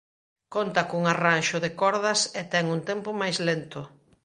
Conta 0.53 0.81
cun 0.89 1.03
arranxo 1.13 1.57
de 1.65 1.71
cordas 1.81 2.19
e 2.39 2.41
ten 2.51 2.65
un 2.75 2.79
tempo 2.89 3.09
máis 3.21 3.37
lento. 3.47 3.81